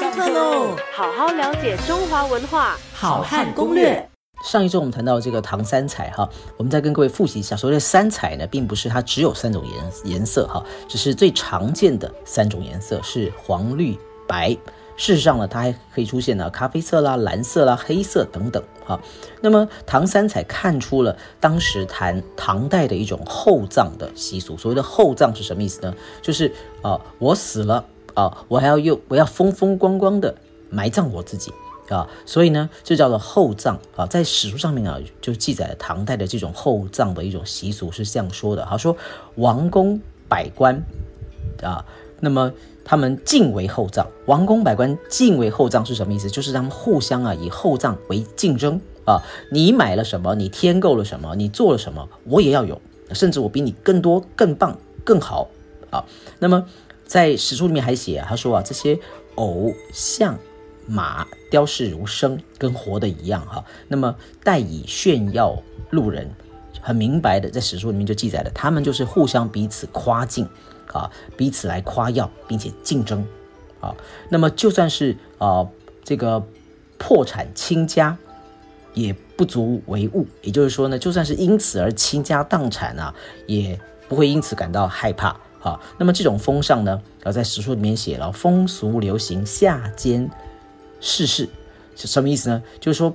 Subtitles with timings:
[0.00, 0.74] 上课喽！
[0.94, 4.08] 好好了解中华文化，好汉攻略。
[4.42, 6.26] 上一周我们谈到这个唐三彩哈，
[6.56, 13.94] 我们再跟各位复习一下，所谓的三彩呢，并不是它只有三种颜颜色哈，只是最常见的三种颜色是黄、绿、
[14.26, 14.56] 白。
[14.96, 18.98] 事实上呢，它还可以出现呢咖啡色啦、蓝色啦、黑色等等哈。
[19.42, 24.56] 那么唐三彩看出了当时唐唐代的一种厚葬的习俗。
[24.56, 25.94] 所谓的厚葬是什么意思呢？
[26.22, 30.36] 就是啊，我死了啊，我还要用我要风风光光的
[30.68, 31.52] 埋葬我自己。
[31.90, 38.96] 啊，所以呢，这叫做厚葬啊，在史书上面啊，就记载了唐代的这种厚葬的一种习俗是这样说的：，他说
[39.34, 40.84] 王公百官
[41.64, 41.84] 啊，
[42.20, 42.52] 那么
[42.84, 44.06] 他们敬为厚葬。
[44.26, 46.30] 王公百官敬为厚葬是什么意思？
[46.30, 52.80] 就是他们互相啊以厚葬为竞争啊，你买了什么，你添购了什么，你做了什么，我也要有，
[53.12, 55.48] 甚至我比你更多、更棒、更好
[55.90, 56.04] 啊。
[56.38, 56.66] 那么
[57.10, 58.96] 在史书里面还写，他说啊，这些
[59.34, 60.38] 偶像。
[60.86, 63.64] 马雕饰如生，跟活的一样哈。
[63.86, 65.56] 那么待以炫耀
[65.90, 66.28] 路人，
[66.80, 70.48] 很明白的，在史书里面就记载了，他们就是互相彼此夸敬
[70.92, 73.24] 啊，彼此来夸耀，并且竞争
[73.80, 73.94] 啊。
[74.30, 75.64] 那么就算是啊
[76.02, 76.44] 这个
[76.98, 78.16] 破产倾家，
[78.92, 80.26] 也不足为物。
[80.42, 83.14] 也就是说呢，就算是因此而倾家荡产啊，
[83.46, 85.80] 也不会因此感到害怕啊。
[85.98, 90.30] 那么这种风尚呢，啊在史书里面写了，风俗流行下间。
[91.00, 91.48] 世事
[91.96, 92.62] 是什么意思呢？
[92.78, 93.14] 就是说，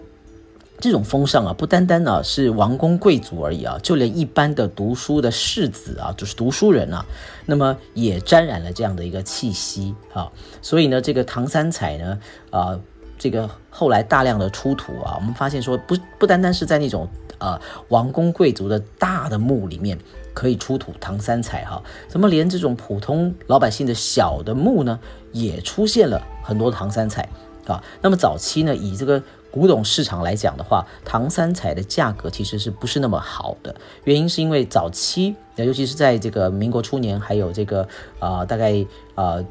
[0.79, 7.05] 这种风尚啊，不单单呢是王公贵族而已啊，就连一般的读书的士子啊，就是读书人啊，
[7.45, 10.31] 那么也沾染了这样的一个气息啊。
[10.63, 12.79] 所以呢，这个唐三彩呢，啊，
[13.19, 17.07] 这个后来大量的出土啊，我们发现说，不不单单是在那种
[17.37, 19.95] 呃王公贵族的大的墓里面
[20.35, 24.99] 可以出土唐三彩哈，怎么连这种普通老百姓的小的墓呢，
[25.31, 27.27] 也出现了很多唐三彩。
[27.65, 33.73] 啊，那么早期呢，以这个古董市场来讲的话，唐三彩的价格其实是不是那么好的？
[34.03, 37.87] 原因是因为早期，尤其是在这个民国初年，还有这个
[38.19, 39.43] 啊，大概啊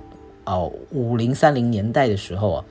[0.45, 2.65] 哦五零三零年代的时候啊。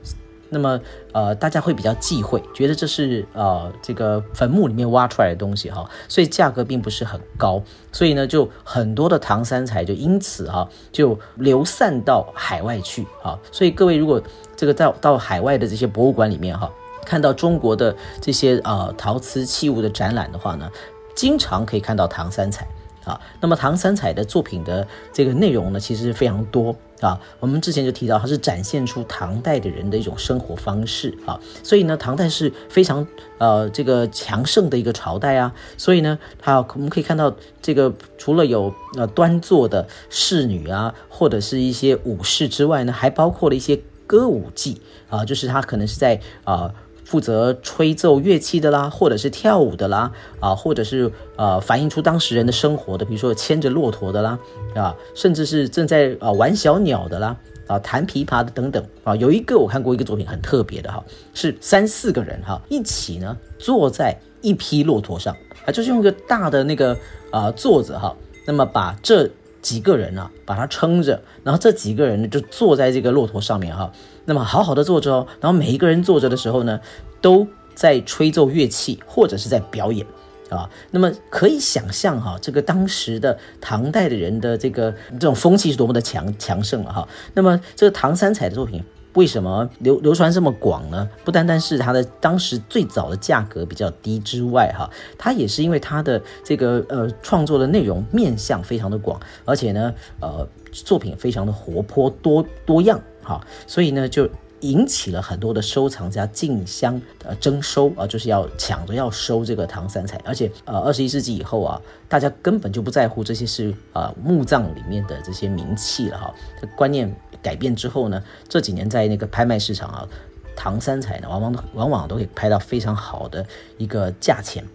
[0.54, 0.80] 那么，
[1.12, 13.38] 呃，大家会比较忌讳，觉得这是呃这个坟墓里面挖出来的东西哈，所以价格并不是很高，所以呢，就很多的唐三彩就因此哈就流散到海外去啊。
[13.52, 14.22] 所以各位如果
[14.56, 16.72] 这个到到海外的这些博物馆里面哈，
[17.06, 20.70] 看到中国的这些呃陶瓷器物的展览的话呢，
[21.14, 22.66] 经常可以看到唐三彩。
[23.06, 27.20] 啊，那么唐三彩的作品的这个内容呢，其实非常多啊。
[27.40, 31.40] 我们之前就提到，它是展现出唐代的人的一种生活方式啊。
[31.62, 33.06] 所以呢，唐代是非常
[33.38, 35.54] 呃这个强盛的一个朝代啊。
[35.78, 46.74] 所以呢，它我们可以看到这个除了有呃端坐的侍女啊，或者是一些武士之外呢，还包括了一些歌舞伎啊，就是他可能是在啊。
[47.14, 54.40] 负责吹奏乐器的啦，或者是跳舞的啦，啊，或者是呃反映出当时人的生活的，比如说牵着骆驼的啦，
[54.74, 57.38] 啊，甚至是正在啊玩小鸟的啦，
[57.68, 61.04] 啊弹琵琶的等等，啊，有一个我看过一个作品很特别的哈，
[61.36, 65.38] 是三四个人哈一起呢坐在一匹骆驼上，
[65.68, 66.98] 啊，就是用一个大的那个
[67.30, 68.16] 啊座子哈，
[68.48, 69.30] 那么把这。
[69.64, 73.92] 几个人呢，把它撑着，然后这几个人呢就坐在这个骆驼上面哈，
[74.26, 76.80] 那么好好的坐着哦，然后每一个人坐着的时候呢，
[77.20, 80.06] 都在吹奏乐器或者是在表演
[80.50, 88.84] 啊，那么可以想象哈，这个当时的唐代的人的这个这种风气是多么的强强盛了哈，那么这个唐三彩的作品。
[89.14, 91.08] 为什么流流传这么广呢？
[91.24, 104.28] 不单单是它的当时最早的价格比较低之外，哈，它也是因为它的这个呃创作的内容面向非常的广，而且呢，呃，作品非常的活泼多多样，哈，所以呢就
[104.62, 116.34] 引起了很多的收藏家竞相呃征收啊，就是要抢着要收这个唐三彩，而且呃二十一世纪以后啊，大家根本就不在乎这些是啊墓葬里面的这些名器了哈，
[116.76, 117.16] 观念。
[117.44, 120.08] 改变之后呢，这几年在那个拍卖市场啊，
[120.56, 123.46] 唐三彩呢，往往往往都可以拍到非常好的
[123.78, 124.66] 一个价钱。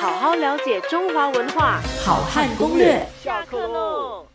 [0.00, 3.04] 好好了解中华文化，好汉攻略。
[3.20, 4.27] 下课喽。